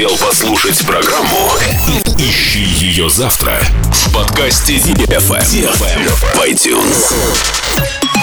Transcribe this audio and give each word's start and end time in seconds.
успел 0.00 0.16
послушать 0.16 0.78
программу, 0.86 1.52
ищи 2.16 2.62
ее 2.62 3.10
завтра 3.10 3.60
в 3.92 4.12
подкасте 4.12 4.76
DFM 4.76 5.42
в 5.74 6.38
iTunes. 6.46 7.12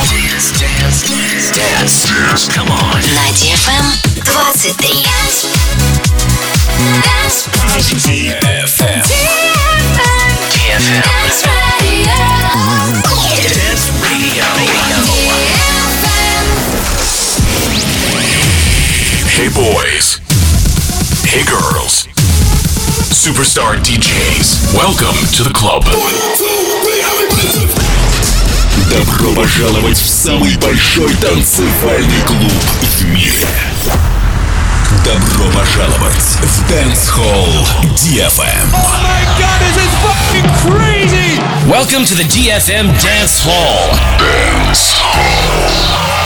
Dance, 0.09 0.53
dance, 0.57 1.05
dance, 1.05 1.53
dance. 1.53 2.49
Come 2.55 2.69
on. 2.69 2.97
На 3.13 3.29
DFM 3.35 3.85
23. 4.23 4.89
DFM. 8.07 9.03
DFM. 10.47 11.03
Dance 11.03 11.45
Radio. 11.79 12.17
Dance 13.53 13.87
Radio. 14.01 14.45
Hey 19.27 19.49
boys. 19.49 20.26
Hey 21.37 21.45
girls, 21.45 22.07
superstar 23.13 23.77
DJs, 23.85 24.73
welcome 24.73 25.13
to 25.37 25.43
the 25.43 25.53
club. 25.53 25.85
Добро 28.89 29.35
пожаловать 29.39 29.99
в 29.99 30.09
самый 30.09 30.57
большой 30.57 31.13
танцевальный 31.17 32.21
клуб 32.25 32.51
в 32.81 33.05
мире. 33.09 33.47
Добро 35.05 35.51
пожаловать 35.51 36.39
в 36.41 36.71
Dance 36.71 37.07
Hall 37.15 37.67
DFM. 37.93 38.73
Oh 38.73 38.97
my 39.03 39.23
god, 39.37 39.61
this 39.61 39.77
is 39.77 39.93
fucking 40.01 40.49
crazy! 40.65 41.37
Welcome 41.69 42.03
to 42.05 42.15
the 42.15 42.23
DFM 42.23 42.87
Dance 42.99 43.43
Hall. 43.45 43.95
Dance 44.17 44.91
Hall. 44.97 46.16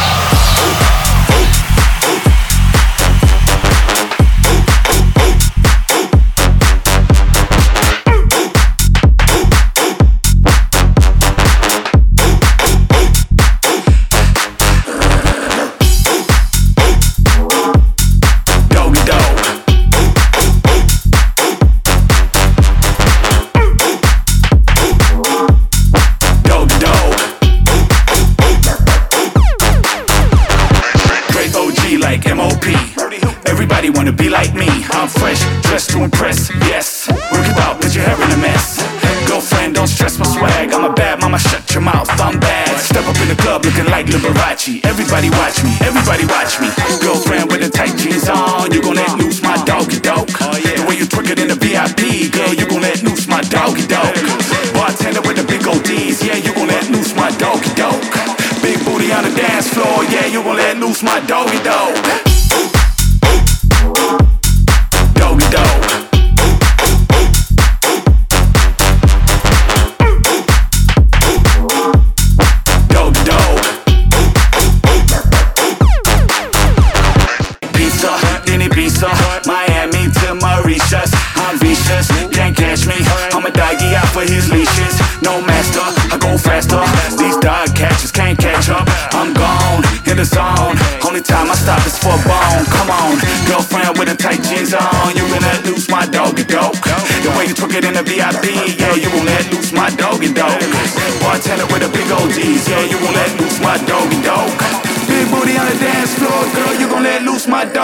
my 61.03 61.19
doggy 61.25 61.63
dog. 61.63 62.10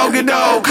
doggy 0.07 0.23
dog. 0.23 0.66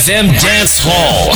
DFM 0.00 0.28
Dance 0.40 0.80
Hall. 0.82 1.29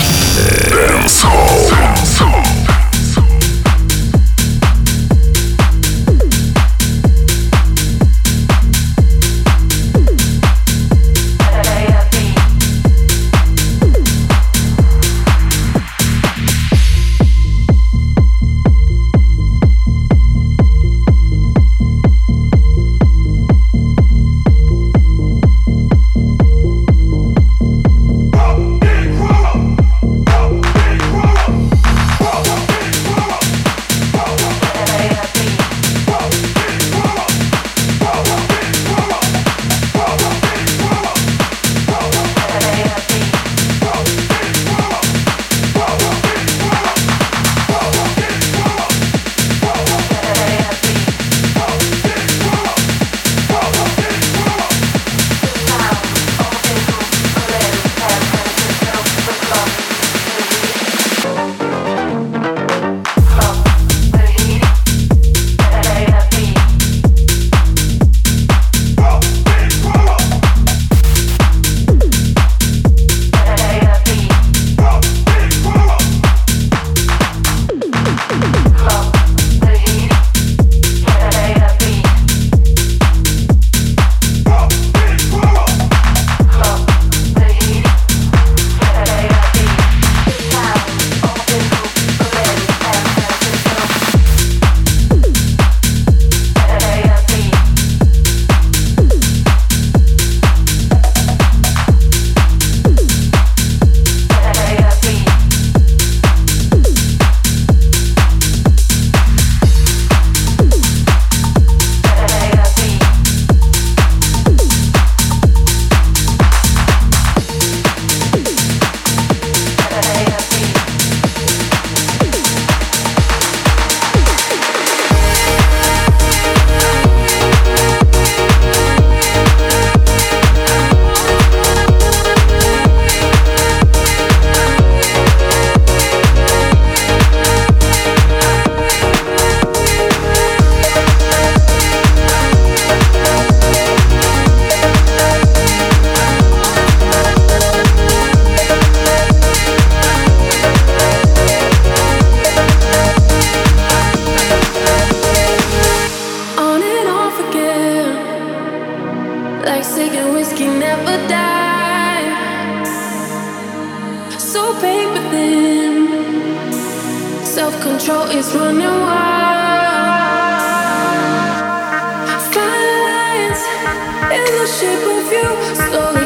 In 174.35 174.45
the 174.59 174.67
shape 174.67 175.07
of 175.15 175.33
you. 175.33 175.49
Slowly 175.75 176.24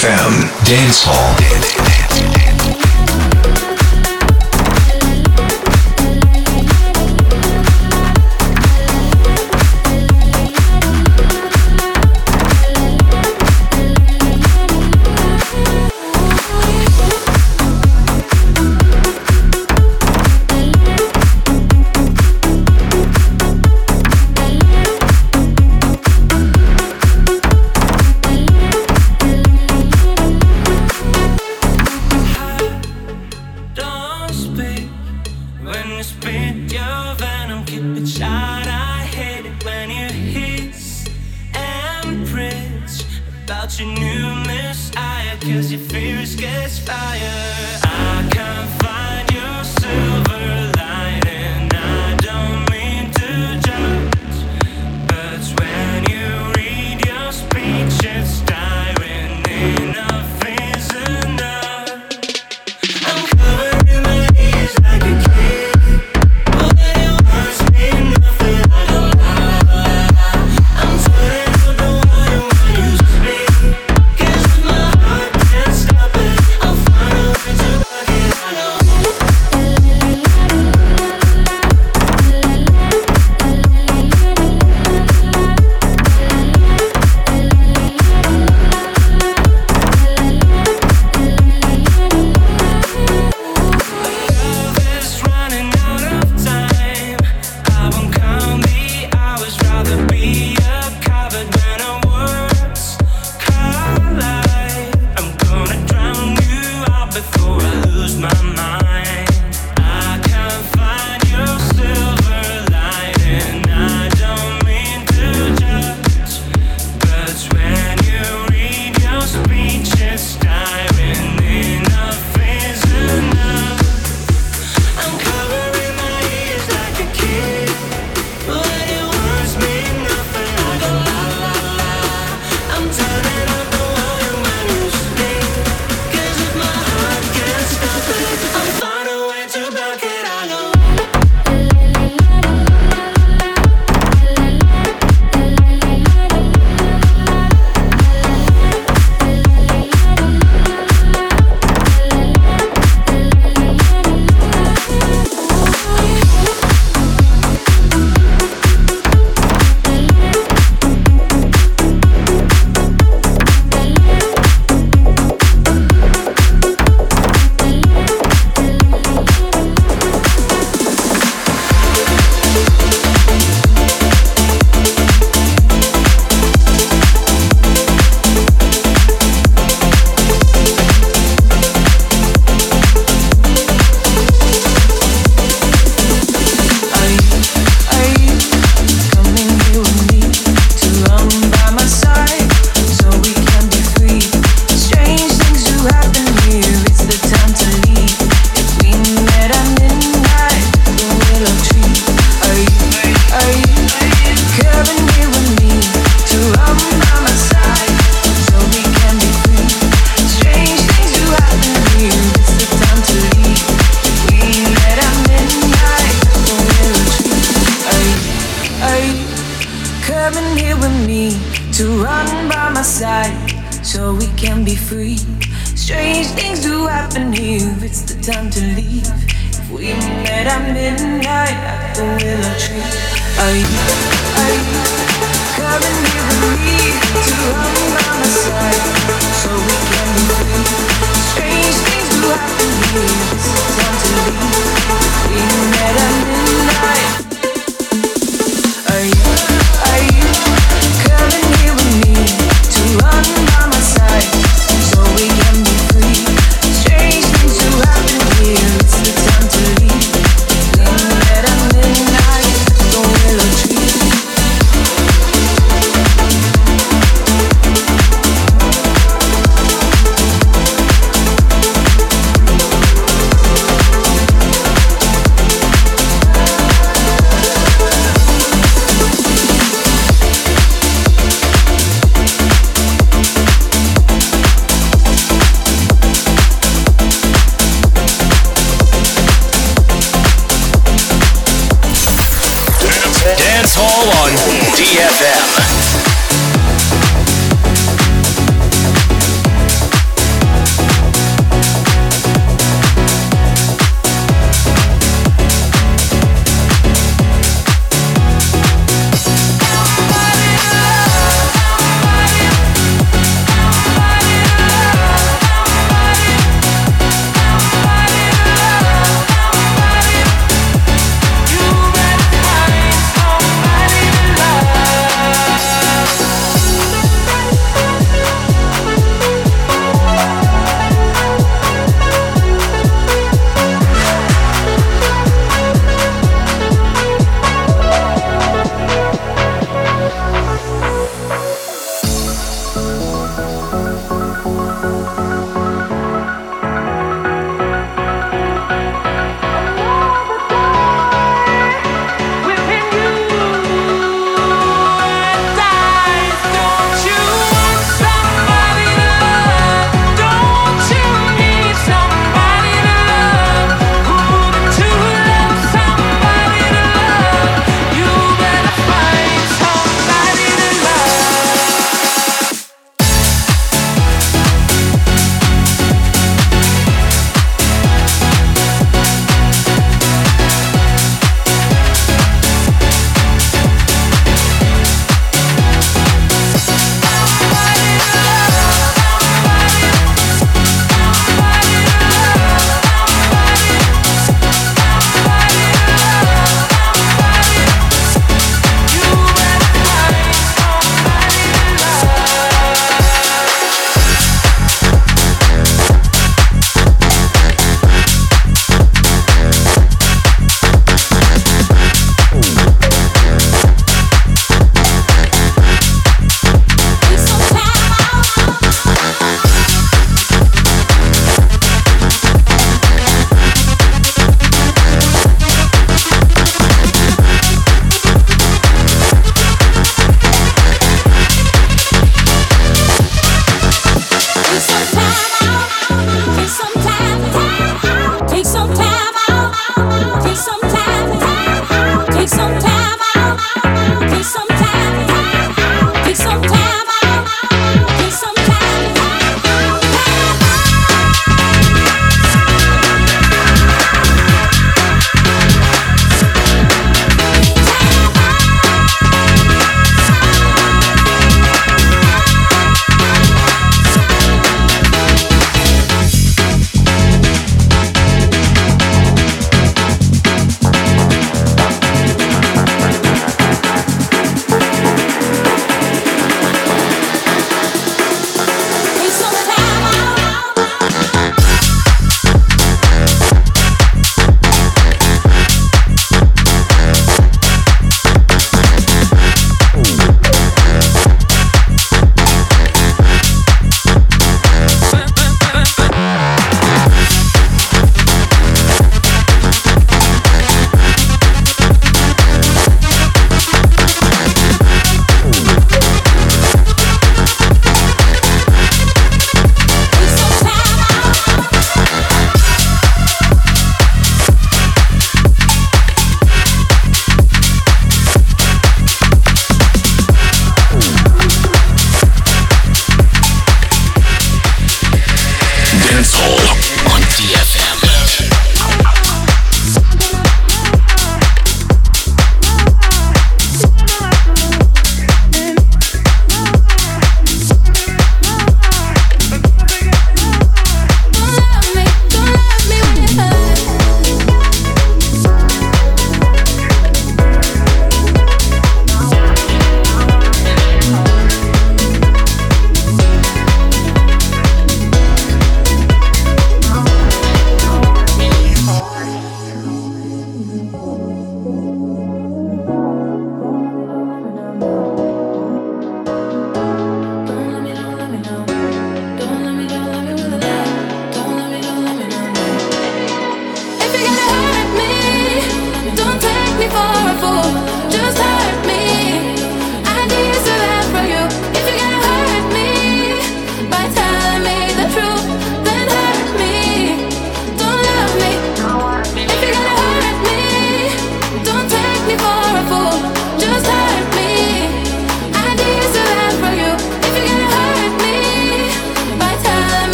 DFM 0.00 0.64
Dance 0.64 1.04
Hall. 1.04 1.59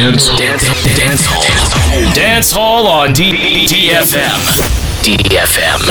Dance, 0.00 0.28
dance, 0.38 0.96
dance 0.96 1.26
hall. 1.26 2.14
Dance 2.14 2.50
hall 2.52 2.86
on 2.86 3.12
D- 3.12 3.66
DFM. 3.66 4.40
DFM. 5.04 5.84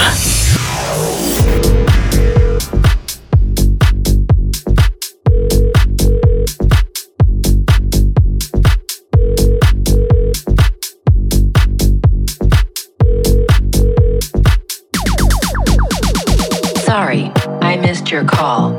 Sorry, 16.83 17.31
I 17.61 17.77
missed 17.79 18.09
your 18.09 18.25
call. 18.25 18.78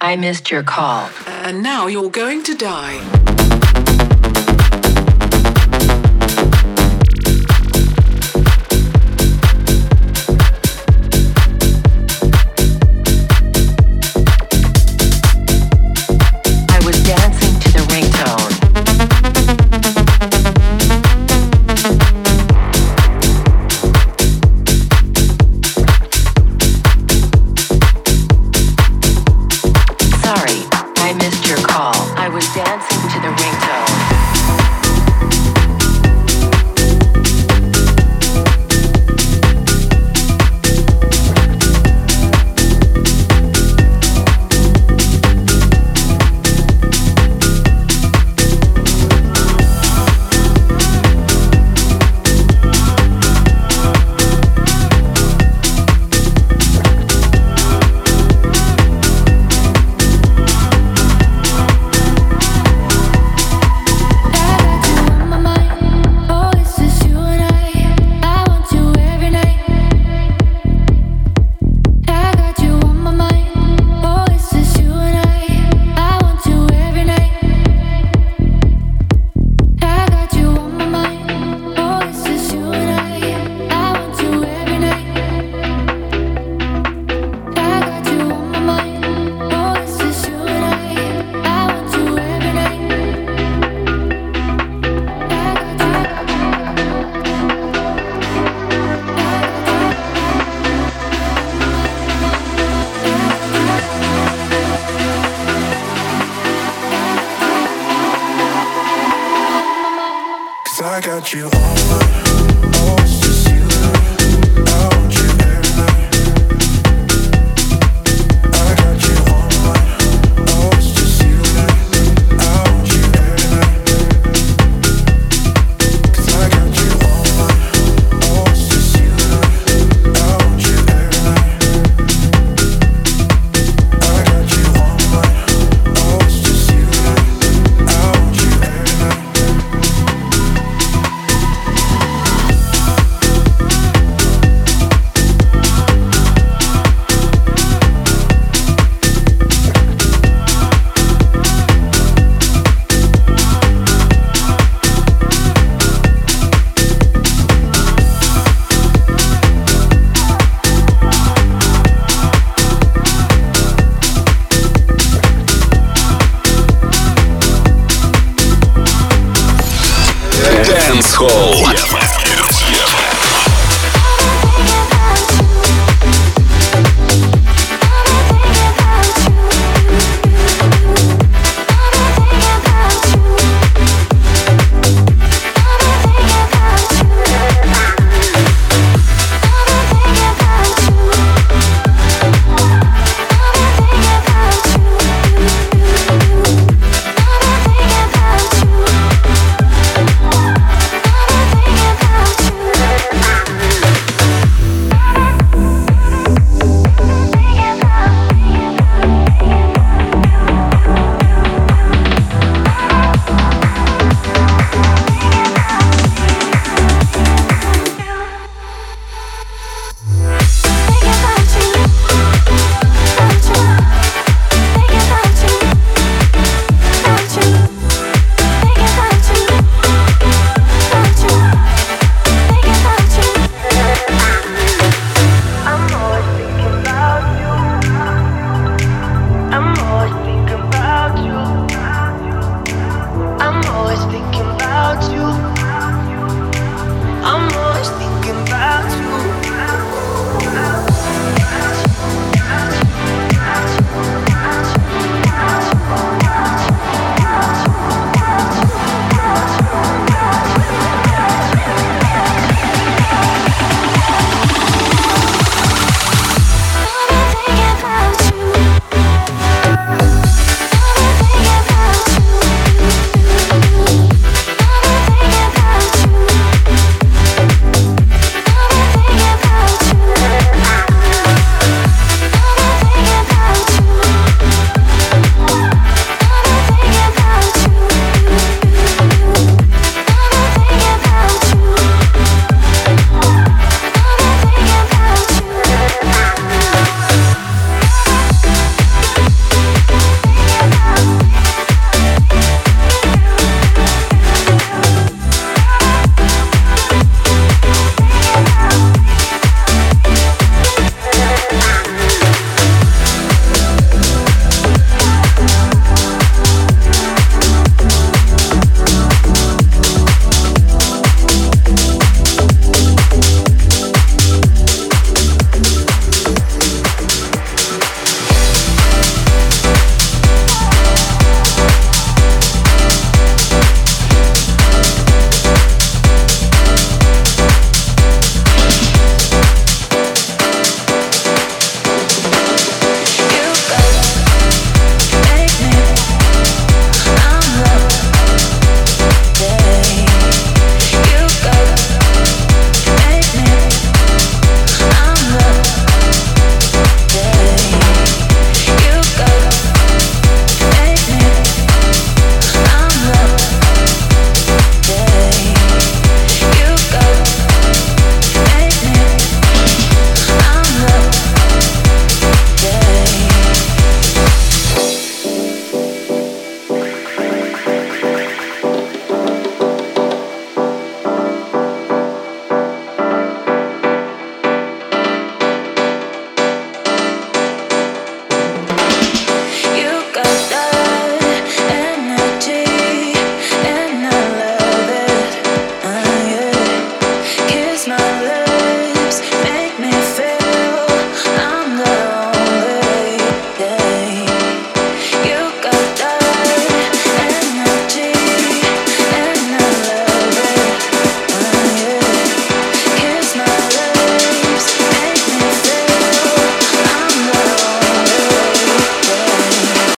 I 0.00 0.14
missed 0.14 0.50
your 0.50 0.62
call. 0.62 1.10
And 1.26 1.62
now 1.62 1.88
you're 1.88 2.10
going 2.10 2.44
to 2.44 2.54
die. 2.54 3.17